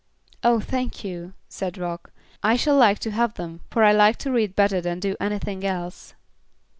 [0.43, 2.11] "Oh, thank you," said Rock.
[2.41, 5.17] "I shall like to have them, for I like to read better than to do
[5.21, 6.15] anything else."